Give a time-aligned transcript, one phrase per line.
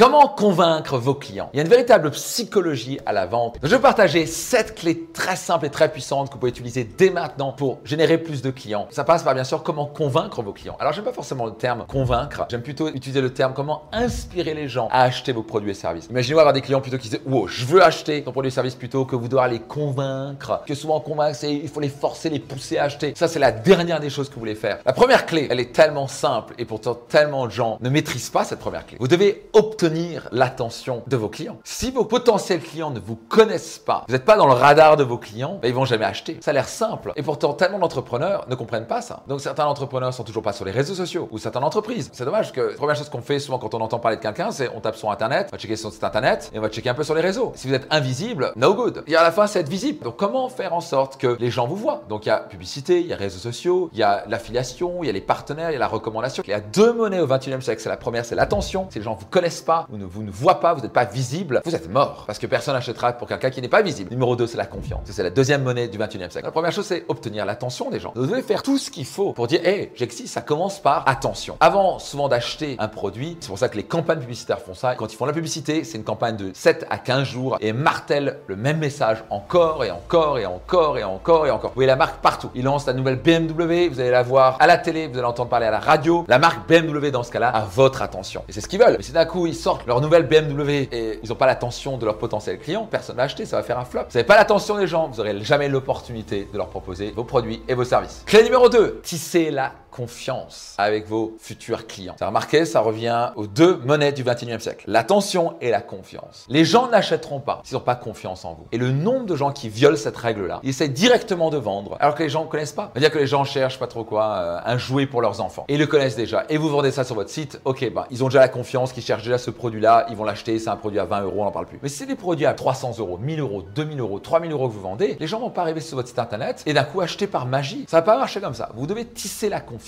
[0.00, 1.50] Comment convaincre vos clients?
[1.52, 3.58] Il y a une véritable psychologie à la vente.
[3.62, 7.10] Je vais partager 7 clés très simples et très puissantes que vous pouvez utiliser dès
[7.10, 8.88] maintenant pour générer plus de clients.
[8.88, 10.78] Ça passe par bien sûr comment convaincre vos clients.
[10.80, 14.68] Alors j'aime pas forcément le terme convaincre, j'aime plutôt utiliser le terme comment inspirer les
[14.68, 16.06] gens à acheter vos produits et services.
[16.08, 18.76] Imaginez-vous avoir des clients plutôt qui disent wow, je veux acheter ton produit et service
[18.76, 20.62] plutôt que vous devoir les convaincre.
[20.66, 23.12] Que souvent convaincre, il faut les forcer, les pousser à acheter.
[23.16, 24.78] Ça c'est la dernière des choses que vous voulez faire.
[24.86, 28.44] La première clé, elle est tellement simple et pourtant tellement de gens ne maîtrisent pas
[28.44, 28.96] cette première clé.
[28.98, 29.89] Vous devez obtenir
[30.32, 31.58] l'attention de vos clients.
[31.64, 35.04] Si vos potentiels clients ne vous connaissent pas, vous n'êtes pas dans le radar de
[35.04, 36.38] vos clients, ben, ils vont jamais acheter.
[36.40, 37.12] Ça a l'air simple.
[37.16, 39.22] Et pourtant, tellement d'entrepreneurs ne comprennent pas ça.
[39.28, 42.10] Donc certains entrepreneurs sont toujours pas sur les réseaux sociaux ou certaines entreprises.
[42.12, 44.50] C'est dommage que la première chose qu'on fait souvent quand on entend parler de quelqu'un,
[44.50, 46.88] c'est on tape sur Internet, on va checker son site Internet et on va checker
[46.88, 47.52] un peu sur les réseaux.
[47.54, 49.02] Si vous êtes invisible, no good.
[49.06, 50.04] Et à la fin, c'est être visible.
[50.04, 52.02] Donc comment faire en sorte que les gens vous voient?
[52.08, 55.06] Donc il y a publicité, il y a réseaux sociaux, il y a l'affiliation, il
[55.06, 56.42] y a les partenaires, il y a la recommandation.
[56.46, 57.80] Il y a deux monnaies au 21e siècle.
[57.82, 58.86] C'est la première, c'est l'attention.
[58.90, 61.04] Si les gens vous connaissent pas ou ne vous ne voient pas, vous n'êtes pas
[61.04, 64.10] visible, vous êtes mort parce que personne n'achètera pour quelqu'un qui n'est pas visible.
[64.10, 65.02] Numéro 2, c'est la confiance.
[65.04, 66.44] C'est la deuxième monnaie du 21e siècle.
[66.44, 68.12] La première chose, c'est obtenir l'attention des gens.
[68.14, 71.56] Vous devez faire tout ce qu'il faut pour dire, hey, j'existe, ça commence par attention.
[71.60, 74.94] Avant souvent d'acheter un produit, c'est pour ça que les campagnes publicitaires font ça.
[74.94, 78.38] Quand ils font la publicité, c'est une campagne de 7 à 15 jours et martèlent
[78.46, 81.70] le même message encore et encore et encore et encore et encore.
[81.70, 82.50] Vous voyez la marque partout.
[82.54, 85.50] Ils lancent la nouvelle BMW, vous allez la voir à la télé, vous allez entendre
[85.50, 86.24] parler à la radio.
[86.28, 88.42] La marque BMW dans ce cas-là a votre attention.
[88.48, 88.96] Et c'est ce qu'ils veulent.
[88.96, 92.04] Mais si d'un coup ils sortent leur nouvelle BMW et ils n'ont pas l'attention de
[92.04, 94.02] leur potentiel client, personne va acheter, ça va faire un flop.
[94.08, 97.62] Vous n'avez pas l'attention des gens, vous n'aurez jamais l'opportunité de leur proposer vos produits
[97.68, 98.24] et vos services.
[98.26, 102.16] Clé numéro 2, tisser la confiance avec vos futurs clients.
[102.18, 104.84] Ça remarqué, ça revient aux deux monnaies du 21e siècle.
[104.86, 106.46] L'attention et la confiance.
[106.48, 108.66] Les gens n'achèteront pas s'ils n'ont pas confiance en vous.
[108.72, 112.14] Et le nombre de gens qui violent cette règle-là, ils essaient directement de vendre alors
[112.14, 112.90] que les gens ne connaissent pas.
[112.92, 115.64] C'est-à-dire que les gens cherchent pas trop quoi, euh, un jouet pour leurs enfants.
[115.68, 116.44] Et ils le connaissent déjà.
[116.48, 119.02] Et vous vendez ça sur votre site, ok, bah, ils ont déjà la confiance, qu'ils
[119.02, 121.50] cherchent déjà ce produit-là, ils vont l'acheter, c'est un produit à 20 euros, on n'en
[121.50, 121.78] parle plus.
[121.82, 124.74] Mais si c'est des produits à 300 euros, 1000 euros, 2000 euros, 3000 euros que
[124.74, 127.26] vous vendez, les gens vont pas arriver sur votre site internet et d'un coup acheter
[127.26, 127.84] par magie.
[127.88, 128.70] Ça va pas marcher comme ça.
[128.74, 129.79] Vous devez tisser la confiance.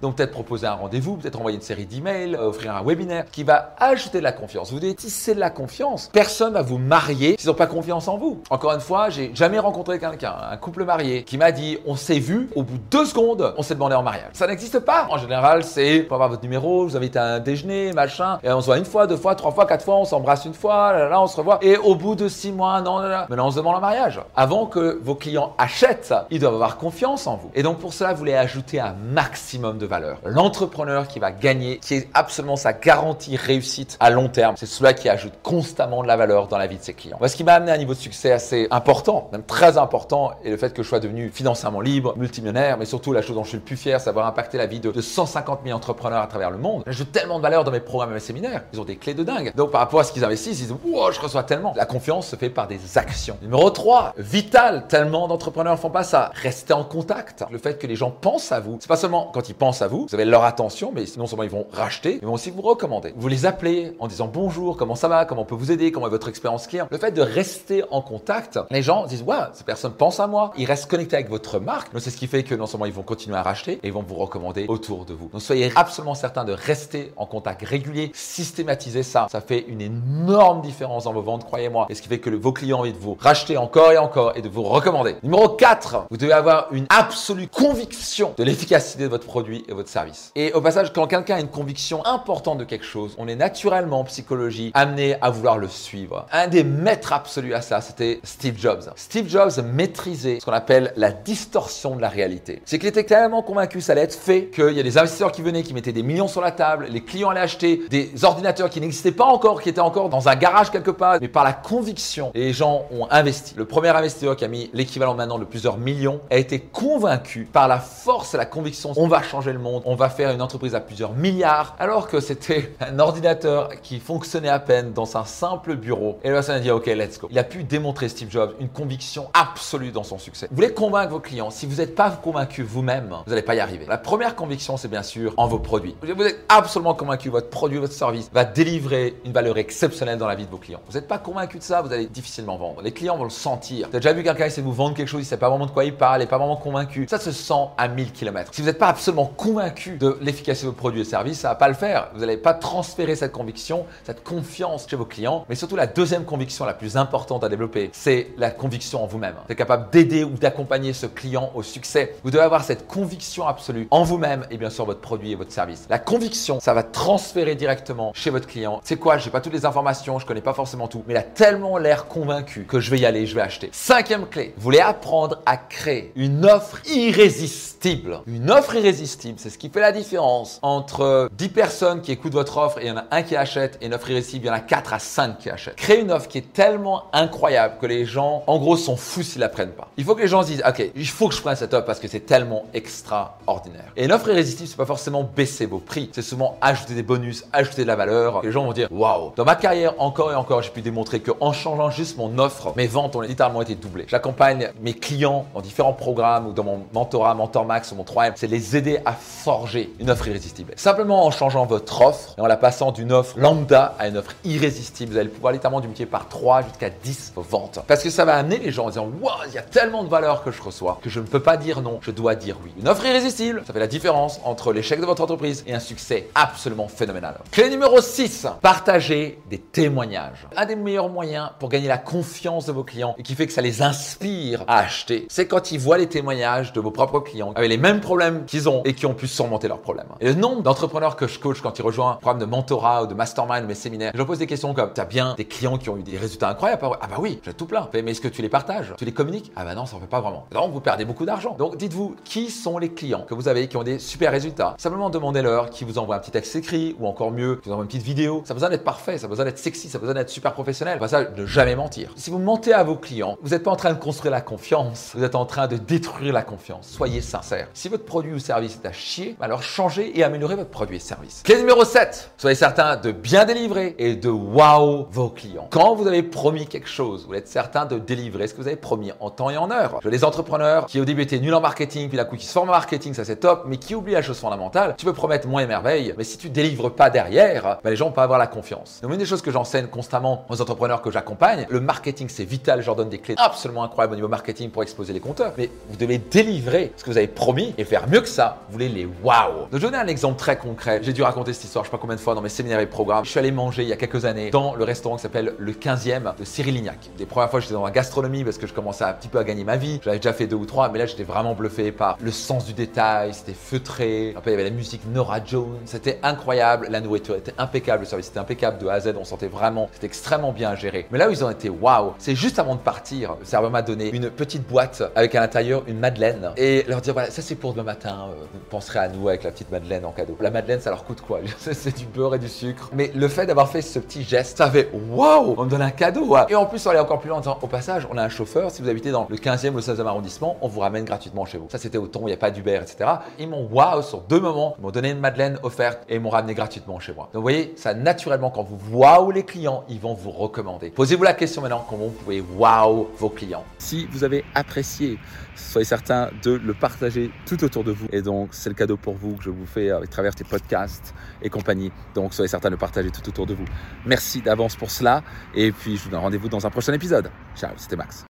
[0.00, 3.42] Donc peut-être proposer un rendez-vous, peut-être envoyer une série d'emails, euh, offrir un webinaire qui
[3.42, 4.72] va ajouter de la confiance.
[4.72, 6.10] Vous devez tisser de la confiance.
[6.12, 8.42] Personne va vous marier s'ils n'ont pas confiance en vous.
[8.50, 12.18] Encore une fois, j'ai jamais rencontré quelqu'un, un couple marié, qui m'a dit on s'est
[12.18, 14.30] vu, au bout de deux secondes, on s'est demandé en mariage.
[14.32, 15.06] Ça n'existe pas.
[15.10, 18.60] En général, c'est pour avoir votre numéro, vous invite à un déjeuner, machin, et on
[18.60, 21.08] se voit une fois, deux fois, trois fois, quatre fois, on s'embrasse une fois, là,
[21.08, 21.58] là, on se revoit.
[21.62, 24.20] Et au bout de six mois, non, là, là, maintenant on se demande en mariage.
[24.36, 27.50] Avant que vos clients achètent, ils doivent avoir confiance en vous.
[27.54, 28.94] Et donc pour cela, vous voulez ajouter un
[29.32, 30.18] maximum de valeur.
[30.26, 34.94] L'entrepreneur qui va gagner, qui est absolument sa garantie réussite à long terme, c'est celui
[34.94, 37.18] qui ajoute constamment de la valeur dans la vie de ses clients.
[37.26, 40.50] Ce qui m'a amené à un niveau de succès assez important, même très important, et
[40.50, 43.48] le fait que je sois devenu financièrement libre, multimillionnaire, mais surtout la chose dont je
[43.48, 46.26] suis le plus fier, c'est d'avoir impacté la vie de, de 150 000 entrepreneurs à
[46.26, 46.82] travers le monde.
[46.84, 48.64] J'ajoute tellement de valeur dans mes programmes et mes séminaires.
[48.74, 49.54] Ils ont des clés de dingue.
[49.56, 51.72] Donc par rapport à ce qu'ils investissent, ils disent wow, je reçois tellement.
[51.74, 53.38] La confiance se fait par des actions.
[53.40, 54.88] Numéro 3, vital.
[54.88, 56.32] Tellement d'entrepreneurs font pas ça.
[56.34, 57.44] Restez en contact.
[57.50, 59.88] Le fait que les gens pensent à vous, c'est pas seulement quand ils pensent à
[59.88, 62.62] vous, vous avez leur attention, mais non seulement ils vont racheter, ils vont aussi vous
[62.62, 63.12] recommander.
[63.16, 66.06] Vous les appelez en disant bonjour, comment ça va, comment on peut vous aider, comment
[66.06, 66.88] est votre expérience client.
[66.90, 70.52] Le fait de rester en contact, les gens disent ouais, ces personnes pensent à moi,
[70.56, 71.92] ils restent connectés avec votre marque.
[71.92, 73.92] Donc c'est ce qui fait que non seulement ils vont continuer à racheter, et ils
[73.92, 75.28] vont vous recommander autour de vous.
[75.28, 79.26] Donc soyez absolument certain de rester en contact régulier, systématiser ça.
[79.30, 81.86] Ça fait une énorme différence dans vos ventes, croyez-moi.
[81.88, 84.32] Et ce qui fait que vos clients ont envie de vous racheter encore et encore
[84.36, 85.16] et de vous recommander.
[85.22, 89.88] Numéro 4, vous devez avoir une absolue conviction de l'efficacité de votre produit et votre
[89.88, 90.32] service.
[90.34, 94.00] Et au passage, quand quelqu'un a une conviction importante de quelque chose, on est naturellement
[94.00, 96.26] en psychologie amené à vouloir le suivre.
[96.32, 98.90] Un des maîtres absolus à ça, c'était Steve Jobs.
[98.96, 102.62] Steve Jobs maîtrisait ce qu'on appelle la distorsion de la réalité.
[102.64, 105.42] C'est qu'il était tellement convaincu ça allait être fait qu'il y a des investisseurs qui
[105.42, 108.80] venaient, qui mettaient des millions sur la table, les clients allaient acheter des ordinateurs qui
[108.80, 112.30] n'existaient pas encore, qui étaient encore dans un garage quelque part, mais par la conviction,
[112.34, 113.54] les gens ont investi.
[113.56, 117.68] Le premier investisseur qui a mis l'équivalent maintenant de plusieurs millions a été convaincu par
[117.68, 120.76] la force et la conviction, on va changer le monde, on va faire une entreprise
[120.76, 125.74] à plusieurs milliards, alors que c'était un ordinateur qui fonctionnait à peine dans un simple
[125.74, 126.20] bureau.
[126.22, 127.26] Et la personne a dit, OK, let's go.
[127.28, 130.46] Il a pu démontrer, Steve Jobs, une conviction absolue dans son succès.
[130.50, 131.50] Vous voulez convaincre vos clients.
[131.50, 133.86] Si vous n'êtes pas convaincu vous-même, vous n'allez pas y arriver.
[133.88, 135.96] La première conviction, c'est bien sûr en vos produits.
[136.00, 140.36] Vous êtes absolument convaincu votre produit, votre service va délivrer une valeur exceptionnelle dans la
[140.36, 140.80] vie de vos clients.
[140.88, 142.82] Vous n'êtes pas convaincu de ça, vous allez difficilement vendre.
[142.82, 143.88] Les clients vont le sentir.
[143.88, 145.48] Vous avez déjà vu quelqu'un essayer de vous vendre quelque chose, il ne sait pas
[145.48, 147.08] vraiment de quoi il parle, il n'est pas vraiment convaincu.
[147.10, 148.52] Ça se sent à 1000 km.
[148.92, 152.10] Absolument convaincu de l'efficacité de vos produits et services, ça va pas le faire.
[152.12, 155.46] Vous n'allez pas transférer cette conviction, cette confiance chez vos clients.
[155.48, 159.34] Mais surtout, la deuxième conviction la plus importante à développer, c'est la conviction en vous-même.
[159.46, 162.16] Vous êtes capable d'aider ou d'accompagner ce client au succès.
[162.22, 165.52] Vous devez avoir cette conviction absolue en vous-même et bien sûr votre produit et votre
[165.52, 165.86] service.
[165.88, 168.82] La conviction, ça va transférer directement chez votre client.
[168.84, 169.16] C'est quoi?
[169.16, 172.08] J'ai pas toutes les informations, je connais pas forcément tout, mais il a tellement l'air
[172.08, 173.70] convaincu que je vais y aller, je vais acheter.
[173.72, 178.20] Cinquième clé, vous voulez apprendre à créer une offre irrésistible.
[178.26, 182.56] Une offre irrésistible, c'est ce qui fait la différence entre 10 personnes qui écoutent votre
[182.56, 184.50] offre et il y en a un qui achète et une offre irrésistible, il y
[184.50, 185.76] en a 4 à 5 qui achètent.
[185.76, 189.40] Créer une offre qui est tellement incroyable que les gens, en gros, sont fous s'ils
[189.40, 189.88] la prennent pas.
[189.96, 191.86] Il faut que les gens se disent, OK, il faut que je prenne cette offre
[191.86, 193.92] parce que c'est tellement extraordinaire.
[193.96, 197.44] Et une offre irrésistible, c'est pas forcément baisser vos prix, c'est souvent ajouter des bonus,
[197.52, 198.42] ajouter de la valeur.
[198.42, 201.52] Les gens vont dire, waouh, dans ma carrière, encore et encore, j'ai pu démontrer qu'en
[201.52, 204.06] changeant juste mon offre, mes ventes ont littéralement été doublées.
[204.08, 208.32] J'accompagne mes clients dans différents programmes ou dans mon mentorat, Mentor Max ou mon 3M,
[208.36, 210.72] c'est les aider à forger une offre irrésistible.
[210.76, 214.34] Simplement en changeant votre offre et en la passant d'une offre lambda à une offre
[214.44, 217.80] irrésistible, vous allez pouvoir littéralement multiplier par 3 jusqu'à 10 vos ventes.
[217.86, 220.08] Parce que ça va amener les gens en disant, waouh, il y a tellement de
[220.08, 222.72] valeur que je reçois que je ne peux pas dire non, je dois dire oui.
[222.80, 226.28] Une offre irrésistible, ça fait la différence entre l'échec de votre entreprise et un succès
[226.34, 227.38] absolument phénoménal.
[227.50, 230.46] Clé numéro 6, partagez des témoignages.
[230.56, 233.52] Un des meilleurs moyens pour gagner la confiance de vos clients et qui fait que
[233.52, 237.52] ça les inspire à acheter, c'est quand ils voient les témoignages de vos propres clients
[237.54, 240.08] avec les mêmes problèmes qu'ils ont et qui ont pu surmonter leurs problèmes.
[240.20, 243.06] Et le nombre d'entrepreneurs que je coach quand ils rejoignent un programme de mentorat ou
[243.06, 245.88] de mastermind, mes séminaires, je leur pose des questions comme, t'as bien des clients qui
[245.88, 246.82] ont eu des résultats incroyables?
[247.00, 247.88] Ah bah oui, j'ai tout plein.
[247.94, 248.92] Mais est-ce que tu les partages?
[248.98, 249.50] Tu les communiques?
[249.56, 250.44] Ah bah non, ça en fait pas vraiment.
[250.50, 251.56] Donc vous perdez beaucoup d'argent.
[251.58, 254.74] Donc dites-vous, qui sont les clients que vous avez qui ont des super résultats?
[254.76, 257.84] Simplement demandez-leur qui vous envoie un petit texte écrit ou encore mieux, qui vous envoie
[257.84, 258.42] une petite vidéo.
[258.44, 260.52] Ça a besoin d'être parfait, ça a besoin d'être sexy, ça a besoin d'être super
[260.52, 260.98] professionnel.
[260.98, 262.12] Pas ça, de jamais mentir.
[262.16, 265.12] Si vous mentez à vos clients, vous n'êtes pas en train de construire la confiance,
[265.14, 266.88] vous êtes en train de détruire la confiance.
[266.88, 267.68] Soyez sincère.
[267.72, 271.00] Si votre produit ou service est à chier, alors changez et améliorez votre produit et
[271.00, 271.42] service.
[271.44, 272.32] Clé numéro 7.
[272.36, 275.68] Soyez certain de bien délivrer et de wow vos clients.
[275.70, 278.76] Quand vous avez promis quelque chose, vous êtes certain de délivrer ce que vous avez
[278.76, 280.00] promis en temps et en heure.
[280.02, 282.52] Je les entrepreneurs qui au début étaient nuls en marketing, puis d'un coup qui se
[282.52, 284.94] forment en marketing, ça c'est top, mais qui oublient la chose fondamentale.
[284.98, 288.06] Tu peux promettre moins et merveille, mais si tu délivres pas derrière, bah les gens
[288.06, 289.00] vont pas avoir la confiance.
[289.02, 292.80] Donc une des choses que j'enseigne constamment aux entrepreneurs que j'accompagne, le marketing c'est vital,
[292.80, 295.70] je leur donne des clés absolument incroyables au niveau marketing pour exploser les compteurs, mais
[295.88, 298.58] vous devez délivrer ce que vous avez promis et faire mieux que ça.
[298.66, 299.68] Vous voulez les wow.
[299.70, 301.00] Donc je vais donner un exemple très concret.
[301.02, 302.86] J'ai dû raconter cette histoire, je sais pas combien de fois dans mes séminaires et
[302.86, 303.24] programmes.
[303.24, 305.72] Je suis allé manger il y a quelques années dans le restaurant qui s'appelle le
[305.72, 306.98] 15e de Cyril Lignac.
[307.18, 309.44] Des premières fois j'étais dans la gastronomie parce que je commençais un petit peu à
[309.44, 310.00] gagner ma vie.
[310.02, 312.72] J'avais déjà fait deux ou trois, mais là j'étais vraiment bluffé par le sens du
[312.72, 314.32] détail, c'était feutré.
[314.36, 316.88] Après il y avait la musique Nora Jones, c'était incroyable.
[316.90, 319.88] La nourriture était impeccable, le service était impeccable de A à Z, on sentait vraiment,
[319.92, 321.06] c'était extrêmement bien géré.
[321.10, 323.82] Mais là où ils ont été waouh, c'est juste avant de partir, le serveur m'a
[323.82, 327.54] donné une petite boîte avec à l'intérieur une madeleine et leur dire voilà, ça c'est
[327.54, 330.36] pour demain matin, vous penserez à nous avec la petite madeleine en cadeau.
[330.40, 331.40] La madeleine ça leur coûte quoi?
[331.58, 332.90] C'est du beurre et du sucre.
[332.92, 335.90] Mais le fait d'avoir fait ce petit geste, ça fait waouh, on me donne un
[335.90, 336.36] cadeau.
[336.48, 338.28] Et en plus on allait encore plus loin en disant au passage, on a un
[338.28, 341.44] chauffeur, si vous habitez dans le 15e ou le 16e arrondissement, on vous ramène gratuitement
[341.44, 341.68] chez vous.
[341.70, 343.10] Ça c'était au ton, il n'y a pas d'Uber, etc.
[343.38, 346.30] Ils m'ont waouh sur deux moments, ils m'ont donné une madeleine offerte et ils m'ont
[346.30, 347.24] ramené gratuitement chez moi.
[347.32, 350.90] Donc vous voyez, ça naturellement quand vous waouh les clients, ils vont vous recommander.
[350.90, 353.64] Posez-vous la question maintenant comment vous pouvez waouh vos clients.
[353.78, 355.18] Si vous avez apprécié,
[355.56, 358.06] soyez certain de le partager tout autour de vous.
[358.12, 361.14] Et donc c'est le cadeau pour vous que je vous fais à travers tes podcasts
[361.42, 361.90] et compagnie.
[362.14, 363.64] Donc soyez certain de partager tout autour de vous.
[364.06, 365.22] Merci d'avance pour cela
[365.54, 367.30] et puis je vous donne rendez-vous dans un prochain épisode.
[367.56, 368.20] Ciao, c'était Max.